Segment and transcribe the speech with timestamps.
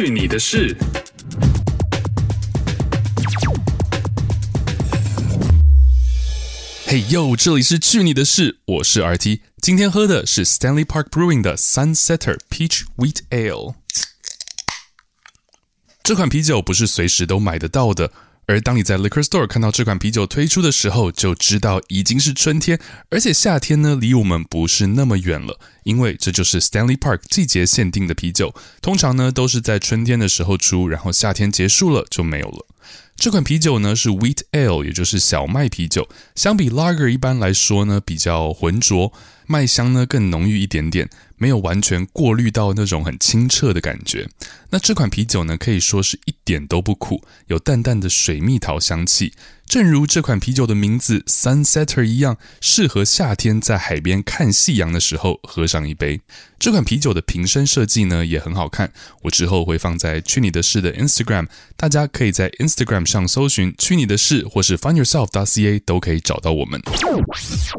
[0.00, 0.76] 去你的事！
[6.86, 13.74] 嘿呦，这里是去你的事，我是 RT，今天喝的是 Stanley Park Brewing 的 Sunsetter Peach Wheat Ale。
[16.04, 18.12] 这款啤酒不是随时都买得到的。
[18.48, 22.80] 而当你在 liquor store 看到这款啤酒推出的时候，就知道已经是春天，
[23.10, 32.66] 而且夏天呢离我们不是那么远了，因为这就是 Stanley Park 季节限定的啤酒，通常呢都是在春天的时候出，然后夏天结束了就没有了。
[33.18, 39.12] 这款啤酒呢是 Wheat Ale，也就是小麦啤酒，相比 Lager 一般来说呢比较浑浊。
[39.50, 44.28] 麦香呢更浓郁一点点，没有完全过滤到那种很清澈的感觉。
[44.70, 49.32] 那这款啤酒呢，可以说是一点都不苦，有淡淡的水蜜桃香气。
[49.66, 56.20] 正如这款啤酒的名字 Sunsetter 一样，适合夏天在海边看夕阳的时候喝上一杯。
[56.58, 58.92] 这款啤酒的瓶身设计呢也很好看，
[59.22, 66.80] 我之后会放在去你的事的 Instagram，大家可以在 Instagram 上搜寻去你的事，或是 findyourself.ca 都可以找到我们。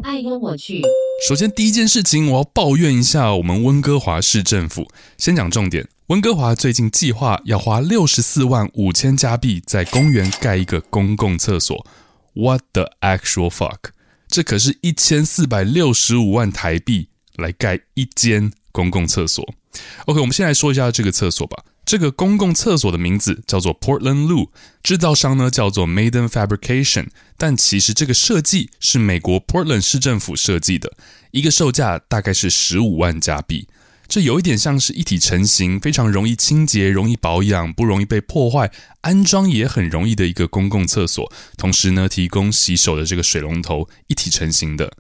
[0.04, 0.82] 爱跟我去。
[1.28, 4.88] 首先第一件事情，我要抱怨一下我们温哥华市政府。
[5.18, 5.88] 先讲重点。
[6.08, 11.86] 温哥华最近计划要花六十四万五千加币在公园盖一个公共厕所。
[12.34, 13.92] What the actual fuck？
[14.28, 19.54] 这可是一千四百六十五万台币来盖一间公共厕所。
[20.06, 21.64] OK，我们先来说一下这个厕所吧。
[21.86, 24.50] 这个公共厕所的名字叫做 Portland Loo，
[24.84, 30.94] 制造商呢叫做 Maiden Fabrication，但其实这个设计是美国 Portland 市政府设计的，
[31.32, 33.68] 一个售价大概是十五万加币。
[34.08, 41.32] 这有一点像是一体成型，非常容易清洁、容易保养、不容易被破坏，安装也很容易的一个公共厕所。
[41.58, 44.94] 同时呢，提供洗手的这个水龙头，一体成型的。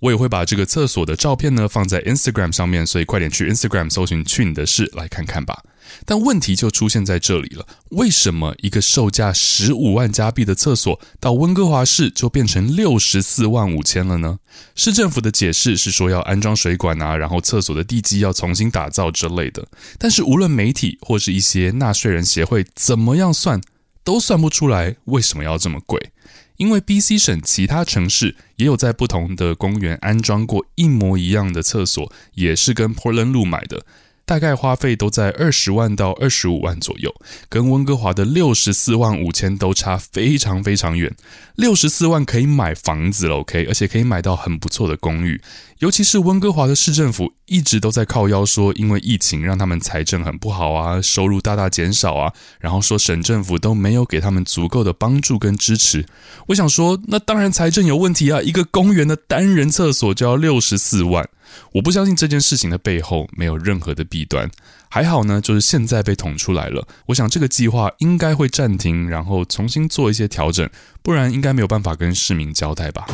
[0.00, 5.62] 我也会把这个厕所的照片呢放在 Instagram 上面，所以快点去 Instagram 搜寻“去你的事”来看看吧。
[6.04, 14.38] 但问题就出现在这里了：为什么一个售价十五万加币的厕所，到温哥华市就变成六十四万五千了呢？
[14.74, 19.66] 市政府的解释是说要安装水管啊，然后厕所的地基要重新打造之类的。
[19.96, 23.60] 但是无论媒体或是一些纳税人协会怎么样算，
[24.02, 26.10] 都算不出来为什么要这么贵。
[26.56, 33.84] 因为 BC 省其他城市也有在不同的公园安装过一模一样的厕所，也是跟 Portland 路买的。
[34.26, 37.14] 大概花费都在二十万到二十五万左右，
[37.48, 41.14] 跟温哥华的六十四万五千都差非常非常远。
[41.54, 45.40] 六十四万可以买房子了，OK，而且可以买到很不错的公寓。
[45.78, 56.04] 尤其是温哥华的市政府一直都在靠腰说，因为疫情让他们财政很不好啊，收入大大减少啊，然后说省政府都没有给他们足够的帮助跟支持。
[56.48, 61.28] 我想说，那当然财政有问题啊，一个公园的单人厕所就要六十四万。
[61.72, 64.50] 我不相信这件事情的背后没有任何的弊端，
[64.88, 66.86] 还好呢，就是现在被捅出来了。
[67.06, 70.68] 我想这个计划应该会暂停，然后重新做一些调整，
[71.02, 73.06] 不然应该没有办法跟市民交代吧。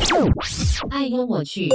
[0.91, 1.69] 哎呦我去，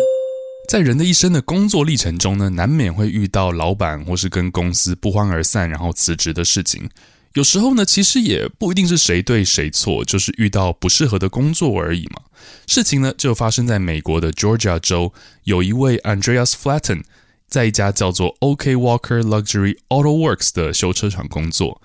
[0.69, 6.89] 在人的一生的工作历程中呢，难免会遇到老板或是跟公司不欢而散，然后辞职的事情。
[7.33, 12.21] 有时候呢，其实也不一定是谁对谁错，就是遇到不适合的工作而已嘛。
[12.65, 17.03] 事情呢，就发生在美国的 Georgia 州，有一位 Andreas Flatten
[17.47, 21.81] 在一家叫做 OK Walker Luxury Auto Works 的修车厂工作。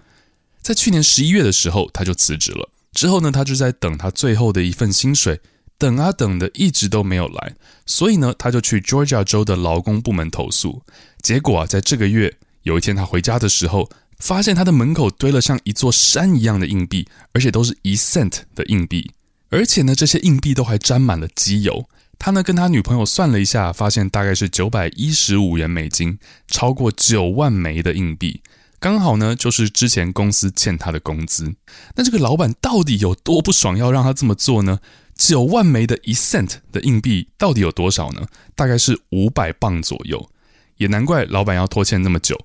[0.62, 2.70] 在去年十一月的时候，他就辞职了。
[2.92, 5.40] 之后呢，他就在等他最后的一份薪水，
[5.76, 7.54] 等啊等的，一直都没有来。
[7.84, 10.82] 所以呢，他就去 Georgia 州的劳工部门投诉。
[11.20, 13.90] 结果啊，在这个月有一天，他回家的时候，
[14.22, 19.10] 发现他的门口堆了像一座山一样的硬币，而且都是一 cent 的硬币，
[19.50, 21.88] 而且呢，这些硬币都还沾满了机油。
[22.20, 28.42] 他呢跟他女朋友算了一下，发现大概是九百一十五元美金，超过九万枚的硬币，
[28.78, 31.52] 刚好呢就是之前公司欠他的工资。
[31.96, 34.78] 那这个老板到底有多不爽，要让他这么做呢？
[35.16, 38.28] 九万枚的一 cent 的硬币到底有多少呢？
[38.54, 40.30] 大概是五百磅左右，
[40.76, 42.38] 也难怪老板要拖欠那么久。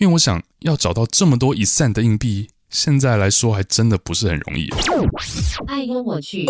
[0.00, 4.70] 因为我想要找到这么多一 cent 的硬币，现在来说还真的不是很容易。
[5.66, 6.46] 哎呦我去。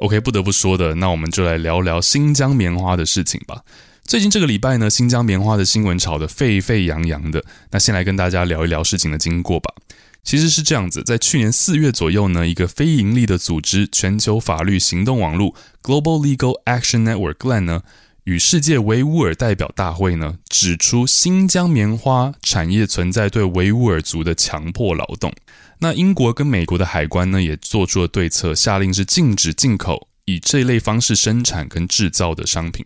[0.00, 3.60] OK，不得不说的，那我们就来聊聊新疆棉花的事情吧。
[4.04, 7.44] 最近这个礼拜呢，新疆棉花的新闻炒得沸沸扬扬的。
[7.72, 9.74] 那先来跟大家聊一聊事情的经过吧。
[10.24, 17.82] 其实是这样子，在去年四月左右呢，一个非盈利的组织——全球法律行动网络 （Global Legal Action Network，GLAN） 呢。
[18.28, 25.32] 与世界维吾尔代表大会呢，指出新疆棉花产业存在对维吾尔族的强迫劳动。
[25.78, 32.84] 那英国跟美国的海关呢，也做出了对策，下令是禁止进口以这类方式生产跟制造的商品。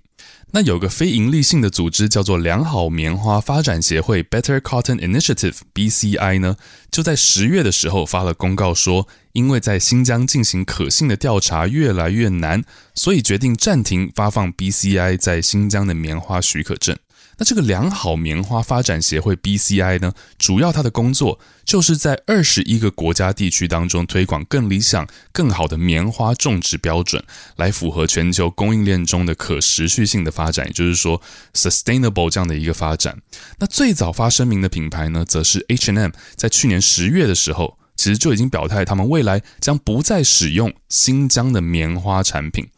[0.55, 6.57] 那有个非营利性的组织叫做良好棉花发展协会 （Better Cotton Initiative，BCI） 呢，
[6.91, 12.65] 就在十月的时候发了公告说，因为在新疆进行可信的调查越来越难，
[12.95, 16.99] 所以决定暂停发放 BCI 在新疆的棉花许可证。
[17.43, 27.21] 那这个良好棉花发展协会 BCI 呢，主要它的工作就是在二十一个国家地区当中推广更理想、更好的棉花种植标准，
[27.57, 31.21] 来符合全球供应链中的可持续性的发展，也就是说
[31.53, 33.21] sustainable 这样的一个发展。
[33.59, 42.69] 那最早发声明的品牌呢，则是 hnm 在去年十月的时候，其实就已经表态，他们未来将不再使用新疆的棉花产品，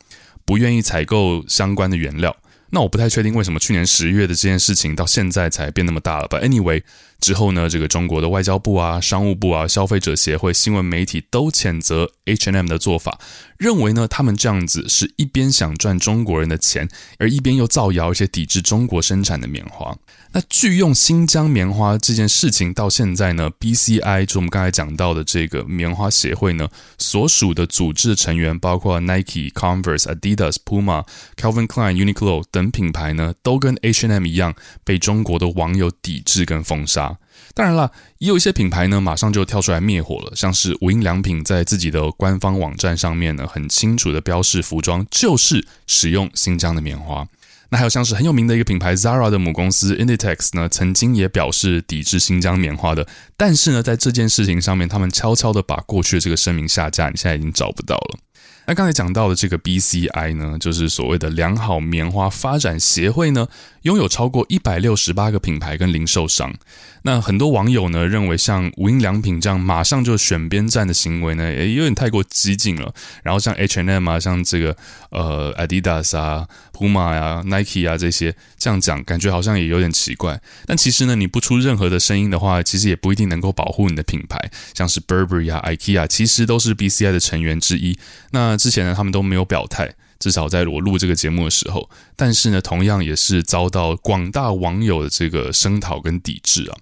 [0.46, 2.34] 不愿意采购相关的原料。
[2.74, 6.82] 那我不太确定为什么去年十月的这件事情到现在才变那么大了吧？Anyway，
[7.24, 13.18] 之后呢，这个中国的外交部啊、商务部啊、消费者协会、新闻媒体都谴责 H&M 的做法，
[13.56, 16.86] 认为呢，他们这样子是一边想赚中国人的钱，
[17.18, 19.96] 而一边又造谣一些抵制中国生产的棉花。
[20.32, 26.68] 那拒用新疆棉花这件事情到现在呢，BCI 就我们刚才讲到的这个棉花协会呢，
[26.98, 31.06] 所属的组织成员包括 Nike、Converse、Adidas、Puma、
[31.36, 34.54] Calvin Klein、Uniqlo 等品牌呢，都跟 H&M 一样
[34.84, 37.13] 被中国的网友抵制跟封杀。
[37.54, 47.26] 当然了，也有一些品牌呢，马上就跳出来灭火了，像是无印良品在自己的官方网站上面呢，很清楚的标示服装就是使用新疆的棉花。
[47.70, 53.06] 那还有像是很有名的一个品牌 Zara 的母公司 Inditex 呢，曾经也表示抵制新疆棉花的，
[53.36, 58.18] 但是呢，在这件事情上面，他们悄悄的把过去的这个声明下架，你现在已经找不到了。
[58.66, 63.46] 那刚才讲到的这个 BCI 呢，就是所谓的良好棉花发展协会呢，
[63.82, 66.54] 拥有超过一百六十八个品牌跟零售商。
[67.02, 72.94] 那很多网友呢认为，像无印良品这样马上就选边站的行为呢，也有点太过激进了。
[73.22, 74.74] 然后像 H&M 啊，像这个
[75.10, 80.40] 呃 Adidas 啊、Puma 呀、啊、Nike 啊这些，这样讲感觉好像也有点奇怪。
[80.66, 84.50] 但其实呢，你不出任何的声音的话，其实也不一定能够保护你的品牌。
[84.74, 87.96] 像是 Burberry 啊、IKEA，其实都是 BCI 的成员之一。
[88.32, 89.94] 那之前呢，他们都没有表态。
[90.20, 96.76] 至少在我录这个节目的时候，但是呢，同样也是遭到广大网友的这个声讨跟抵制啊。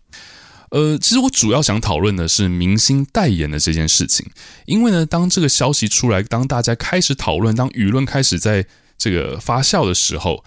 [0.71, 4.25] 呃，其实我主要想讨论的是明星代言的这件事情，
[4.67, 8.65] 因为呢，当这个消息出来，当大家开始讨论，当舆论开始在
[9.03, 10.45] 这个发酵的时候。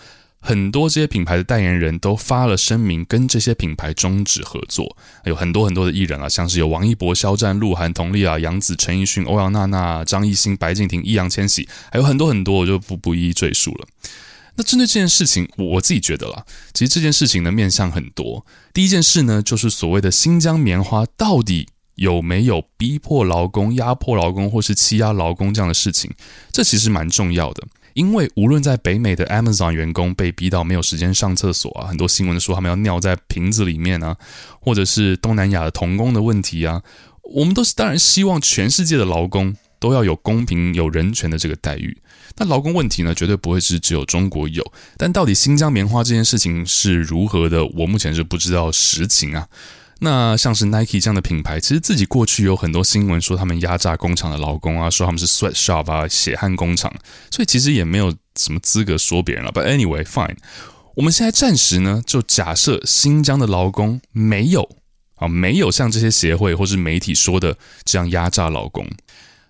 [0.47, 4.95] 很多这些品牌的代言人都发了声明，跟这些品牌终止合作。
[5.23, 13.87] 有很多很多的艺人啊，像是有王一博、肖战、鹿晗、佟丽娅、杨紫、陈奕迅、欧阳娜娜、张艺兴、白敬亭、易烊千玺，还有很多很多，我就不不一一赘述了。
[14.55, 18.45] 那针对这件事情，我自己觉得啦，其实这件事情的面向很多。
[18.71, 26.11] 第一件事呢，就是所谓的新疆棉花到底有没有逼迫劳工、压迫劳工或是欺压劳工这样的事情，
[26.51, 27.63] 这其实蛮重要的。
[27.95, 34.17] 因为无论在北美的 Amazon 员工被逼到没有时间上厕所啊，很多新闻说他们要尿在瓶子里面啊，
[34.59, 36.83] 或者是东南亚的童工的问题啊，
[37.33, 41.97] 我们都是当然希望全世界的劳工都要有公平、有人权的这个待遇。
[42.37, 49.47] 那劳工问题呢，绝对不会是只有中国有，但到底新疆棉花这件事情是如何的，我目前是不知道实情啊。
[49.99, 56.93] 那像是 Nike 这样的品牌，其实自己过去有很多新闻说他们压榨工厂的劳工啊，说他们是 sweatshop 啊，血汗工厂，
[57.31, 59.51] 所以其实也没有什么资格说别人了。
[59.53, 60.35] But anyway, fine，
[60.95, 64.69] 我们现在暂时呢，就假设新疆的劳工没有
[65.15, 68.85] 啊，没有像这些协会或是媒体说的这样压榨劳工，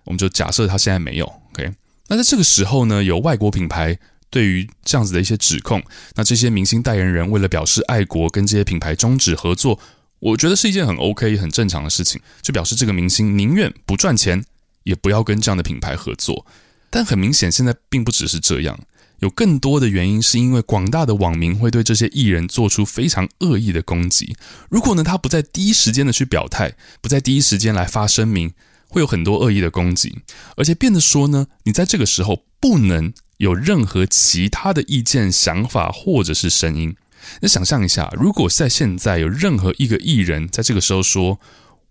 [0.04, 1.26] 我们就假设他现在没有。
[1.54, 1.72] OK，
[2.06, 3.98] 那在这个时候呢，有外国品牌
[4.30, 5.82] 对于这样子的一些指控，
[6.14, 9.80] 那这些明星代言人为了表示爱国，跟这些品牌终止合作。
[10.18, 14.44] 我觉得是一件很 OK、很正常的事情，就表示这个明星宁愿不赚钱，
[14.84, 16.46] 也不要跟这样的品牌合作。
[16.88, 18.78] 但很明显，现在并不只是这样，
[19.18, 24.36] 有更多的原因是因为广大的网民会对这些艺人做出非常恶意的攻击。
[24.70, 28.52] 如果呢，他不在第一时间的去表态，不在第一时间来发声明，
[28.88, 30.18] 会有很多恶意的攻击，
[30.56, 36.96] 而且变得说呢，你在这个时候不能有任何其他的意见、想法或者是声音。
[37.40, 41.38] 那想象一下，如果在现在有任何一个艺人在这个时候说：“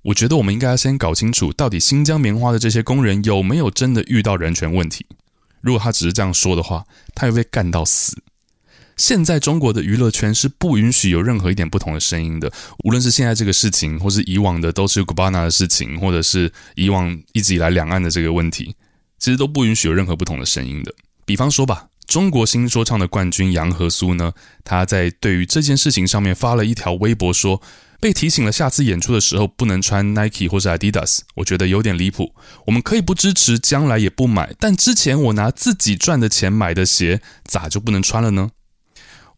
[0.03, 5.05] 我觉得我们应该要先搞清楚，到底新疆棉花的这些工人有没有真的遇到人权问题。”
[5.61, 8.17] 如果他只是这样说的话，他会被干到死。
[8.97, 12.51] 现在中国的娱乐圈是不允许有任何一点不同的声音的，
[12.85, 18.75] 无论是现在这个事情，或是以往的都是 Gabbana 的事情，或者是以往一直以来两岸的这个问题，
[19.19, 20.93] 其实都不允许有任何不同的声音的。
[21.25, 21.87] 比方说吧。
[22.07, 24.33] 中国新说唱的冠军杨和苏呢，
[24.63, 27.61] 他在对于这件事情上面发了一条微博说，
[27.99, 32.33] 被提醒了下次演出的时候不能穿 Nike 或是 Adidas，我觉得有点离谱。
[32.67, 38.51] 我们可以不支持，将来也不买，但之前我拿自己赚的钱买的鞋，咋就不能穿了呢？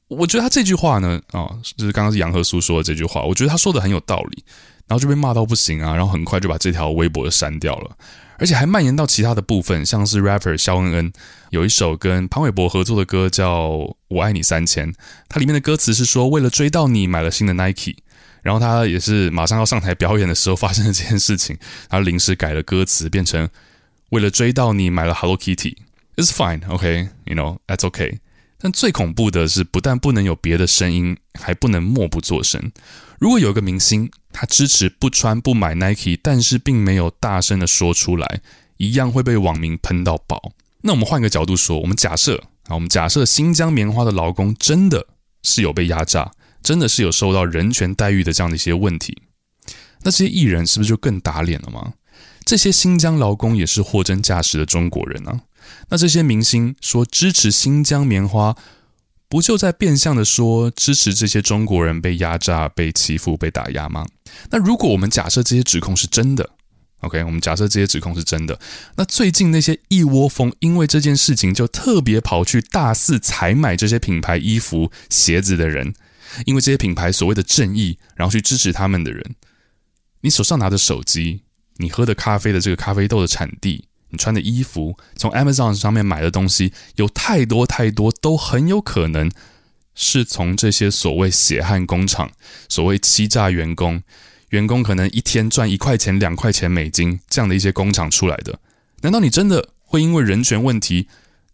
[0.09, 4.43] 我觉得他这句话呢，啊、哦，就是刚刚是杨和苏说的这句话，我觉得他说的很有道理，
[4.87, 7.97] 然后就被骂到不行啊，然后很快就把这条微博删掉了，
[8.37, 11.11] 而且还蔓延到其他的部分，像是 rapper 肖恩恩
[11.49, 13.69] 有一首跟潘玮柏合作的歌叫
[14.07, 14.91] 《我爱你三千》，
[15.27, 17.95] 它里面的歌词是说为了追到你买了新的 Nike，
[18.41, 21.57] 然后他也是马上要上台表演的时候发生了这件事情，
[21.89, 23.49] 他临时改了歌词，变成
[24.09, 28.19] 为了追到你买了 Hello Kitty，It's fine，OK，you know that's OK。
[28.59, 32.71] 但最恐怖的是，不但不能有别的声音，还不能默不作声。
[33.19, 38.41] 如果有一个明星，他支持不穿不买 Nike，但是并没有大声的说出来，
[38.77, 40.53] 一样会被网民喷到爆。
[40.81, 42.37] 那我们换个角度说，我们假设
[42.67, 45.05] 啊，我们假设新疆棉花的劳工真的
[45.43, 46.31] 是有被压榨，
[46.63, 49.17] 真的是有受到人权待遇的这样的一些问题，
[50.01, 51.93] 那这些艺人是不是就更打脸了吗？
[52.47, 55.41] 这些新疆劳工也是货真价实的中国人啊。
[55.89, 58.55] 那这些明星说支持新疆棉花，
[59.27, 64.05] 不就在变相的说支持这些中国人被压榨、被欺负、被打压吗？
[64.49, 66.49] 那如果我们假设这些指控是真的
[67.01, 68.57] ，OK，我们假设这些指控是真的，
[68.95, 75.93] 那最近那些一窝蜂因为这件事情就特别跑去大肆采买这些品牌衣服、鞋子的人，
[76.45, 79.35] 因为这些品牌所谓的正义，然后去支持他们的人，
[80.21, 81.41] 你手上拿着手机，
[81.77, 83.85] 你喝的咖啡的这个咖啡豆的产地。
[84.09, 89.29] 你穿的衣服，从 Amazon 上面买的东西，有太多太多，都很有可能
[89.95, 92.31] 是从这些所谓血汗工厂、
[92.69, 94.01] 所谓欺诈员工、
[94.51, 98.57] 员工可能一天赚一块钱、两块钱美金这样的一些工厂出来的。
[99.01, 101.09] 难道你真的会因为人权问题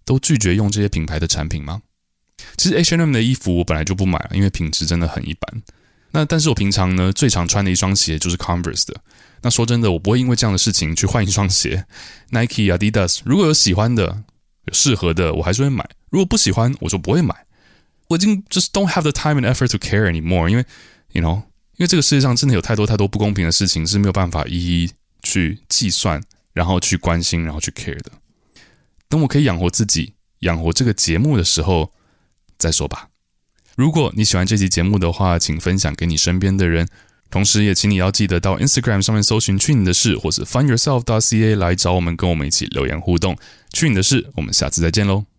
[0.06, 1.82] 都拒绝用这些品牌的产品吗？
[2.56, 5.63] 其实 H&M 的衣服我本来就不买，因为品质真的很一般。
[6.13, 9.01] 那但是我平常呢，最常穿的一双鞋就是 Converse 的。
[9.41, 11.86] 那说真的，我不会因为这样的事情去换一双鞋。
[12.29, 14.24] Nike、Adidas，如果有喜欢的、
[14.65, 17.46] 有适合的，我还是会买；如果不喜欢，我就不会买。
[18.10, 20.63] 我已经 just don't have the time and effort to care anymore，因为
[21.13, 21.38] ，you know，
[21.77, 24.91] 因为这个世界上真的有太多太多不公平的事情是没有办法一一
[25.24, 26.22] 去计算，
[26.53, 28.12] 然后去关心，然后去 care 的。
[29.10, 31.91] 等我可以养活自己、养活这个节目的时候
[32.58, 33.10] 再说吧。
[33.75, 36.88] 如果你喜欢这期节目的话，请分享给你身边的人，
[37.32, 43.36] 同时也请你要记得到 Instagram 上面搜寻“去你的事”或者 “Find Yourself” .ca 来找我们，跟我们一起留言互动。
[43.72, 45.33] 去你的事，我们下次再见喽。